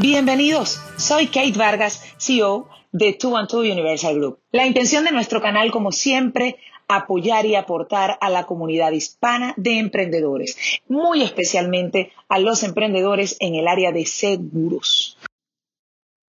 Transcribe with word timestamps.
Bienvenidos, 0.00 0.80
soy 0.96 1.26
Kate 1.26 1.52
Vargas, 1.58 2.02
CEO 2.16 2.70
de 2.90 3.18
212 3.20 3.70
Universal 3.70 4.14
Group. 4.14 4.38
La 4.50 4.66
intención 4.66 5.04
de 5.04 5.10
nuestro 5.10 5.42
canal, 5.42 5.70
como 5.70 5.92
siempre, 5.92 6.56
apoyar 6.88 7.44
y 7.44 7.54
aportar 7.54 8.16
a 8.22 8.30
la 8.30 8.46
comunidad 8.46 8.92
hispana 8.92 9.52
de 9.58 9.78
emprendedores, 9.78 10.56
muy 10.88 11.20
especialmente 11.20 12.12
a 12.30 12.38
los 12.38 12.62
emprendedores 12.62 13.36
en 13.40 13.56
el 13.56 13.68
área 13.68 13.92
de 13.92 14.06
seguros. 14.06 15.18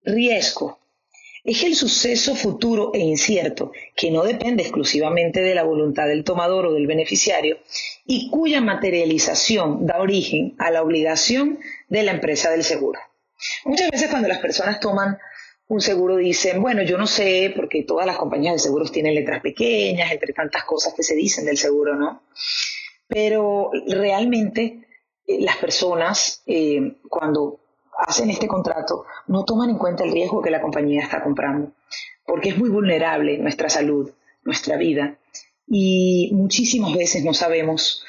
Riesgo 0.03 0.79
es 1.45 1.63
el 1.63 1.75
suceso 1.75 2.35
futuro 2.35 2.91
e 2.93 2.99
incierto 2.99 3.71
que 3.95 4.11
no 4.11 4.23
depende 4.23 4.63
exclusivamente 4.63 5.39
de 5.39 5.55
la 5.55 5.63
voluntad 5.63 6.07
del 6.07 6.25
tomador 6.25 6.65
o 6.65 6.73
del 6.73 6.87
beneficiario 6.87 7.59
y 8.05 8.29
cuya 8.29 8.59
materialización 8.59 9.85
da 9.85 10.01
origen 10.01 10.55
a 10.57 10.71
la 10.71 10.83
obligación 10.83 11.59
de 11.87 12.03
la 12.03 12.11
empresa 12.11 12.51
del 12.51 12.65
seguro. 12.65 12.99
Muchas 13.65 13.89
veces 13.89 14.09
cuando 14.09 14.27
las 14.27 14.39
personas 14.39 14.79
toman 14.79 15.17
un 15.67 15.79
seguro 15.79 16.17
dicen, 16.17 16.61
bueno, 16.61 16.83
yo 16.83 16.97
no 16.97 17.07
sé, 17.07 17.53
porque 17.55 17.83
todas 17.83 18.05
las 18.05 18.17
compañías 18.17 18.53
de 18.53 18.59
seguros 18.59 18.91
tienen 18.91 19.15
letras 19.15 19.41
pequeñas, 19.41 20.11
entre 20.11 20.33
tantas 20.33 20.65
cosas 20.65 20.93
que 20.93 21.03
se 21.03 21.15
dicen 21.15 21.45
del 21.45 21.57
seguro, 21.57 21.95
¿no? 21.95 22.23
Pero 23.07 23.71
realmente 23.87 24.85
eh, 25.25 25.41
las 25.41 25.57
personas, 25.57 26.43
eh, 26.45 26.97
cuando 27.07 27.61
hacen 28.05 28.29
este 28.29 28.47
contrato, 28.47 29.05
no 29.27 29.45
toman 29.45 29.69
en 29.69 29.77
cuenta 29.77 30.03
el 30.03 30.11
riesgo 30.11 30.41
que 30.41 30.51
la 30.51 30.61
compañía 30.61 31.03
está 31.03 31.23
comprando, 31.23 31.71
porque 32.25 32.49
es 32.49 32.57
muy 32.57 32.69
vulnerable 32.69 33.37
nuestra 33.37 33.69
salud, 33.69 34.11
nuestra 34.43 34.75
vida, 34.75 35.19
y 35.67 36.31
muchísimas 36.33 36.93
veces 36.93 37.23
no 37.23 37.33
sabemos 37.33 38.03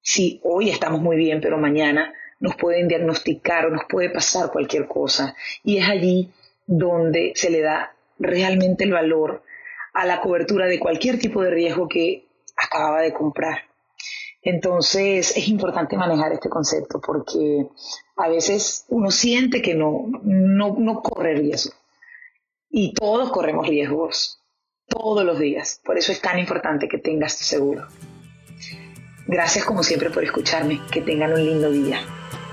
si 0.00 0.40
hoy 0.42 0.70
estamos 0.70 1.00
muy 1.00 1.16
bien, 1.16 1.40
pero 1.40 1.58
mañana 1.58 2.12
nos 2.40 2.56
pueden 2.56 2.88
diagnosticar 2.88 3.66
o 3.66 3.70
nos 3.70 3.84
puede 3.88 4.10
pasar 4.10 4.50
cualquier 4.50 4.86
cosa. 4.86 5.34
Y 5.62 5.78
es 5.78 5.88
allí 5.88 6.32
donde 6.66 7.32
se 7.34 7.50
le 7.50 7.62
da 7.62 7.94
realmente 8.18 8.84
el 8.84 8.92
valor 8.92 9.42
a 9.94 10.04
la 10.04 10.20
cobertura 10.20 10.66
de 10.66 10.78
cualquier 10.78 11.18
tipo 11.18 11.42
de 11.42 11.50
riesgo 11.50 11.88
que 11.88 12.26
acababa 12.56 13.00
de 13.02 13.12
comprar. 13.12 13.62
Entonces 14.42 15.36
es 15.36 15.48
importante 15.48 15.96
manejar 15.96 16.32
este 16.32 16.48
concepto 16.48 17.00
porque 17.00 17.66
a 18.16 18.28
veces 18.28 18.84
uno 18.88 19.10
siente 19.10 19.60
que 19.60 19.74
no, 19.74 20.06
no, 20.22 20.76
no 20.78 21.02
corre 21.02 21.34
riesgo. 21.34 21.74
Y 22.68 22.94
todos 22.94 23.30
corremos 23.30 23.66
riesgos, 23.66 24.40
todos 24.86 25.24
los 25.24 25.38
días. 25.38 25.80
Por 25.84 25.98
eso 25.98 26.12
es 26.12 26.20
tan 26.20 26.38
importante 26.38 26.88
que 26.88 26.98
tengas 26.98 27.38
tu 27.38 27.44
seguro. 27.44 27.86
Gracias 29.26 29.64
como 29.64 29.82
siempre 29.82 30.10
por 30.10 30.22
escucharme. 30.22 30.80
Que 30.92 31.00
tengan 31.00 31.32
un 31.32 31.44
lindo 31.44 31.70
día. 31.70 32.00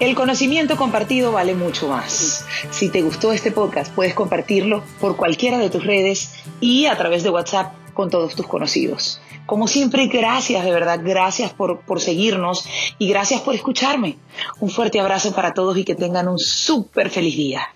El 0.03 0.15
conocimiento 0.15 0.75
compartido 0.75 1.31
vale 1.31 1.55
mucho 1.55 1.87
más. 1.87 2.45
Si 2.71 2.89
te 2.89 3.01
gustó 3.01 3.31
este 3.31 3.53
podcast, 3.53 3.95
puedes 3.95 4.13
compartirlo 4.13 4.83
por 4.99 5.15
cualquiera 5.15 5.57
de 5.57 5.69
tus 5.69 5.85
redes 5.85 6.43
y 6.59 6.87
a 6.87 6.97
través 6.97 7.23
de 7.23 7.29
WhatsApp 7.29 7.73
con 7.93 8.09
todos 8.09 8.35
tus 8.35 8.45
conocidos. 8.45 9.21
Como 9.45 9.65
siempre, 9.69 10.07
gracias 10.07 10.65
de 10.65 10.71
verdad, 10.73 10.99
gracias 11.01 11.53
por, 11.53 11.79
por 11.85 12.01
seguirnos 12.01 12.67
y 12.99 13.07
gracias 13.07 13.39
por 13.39 13.55
escucharme. 13.55 14.17
Un 14.59 14.69
fuerte 14.69 14.99
abrazo 14.99 15.33
para 15.33 15.53
todos 15.53 15.77
y 15.77 15.85
que 15.85 15.95
tengan 15.95 16.27
un 16.27 16.37
súper 16.37 17.09
feliz 17.09 17.37
día. 17.37 17.69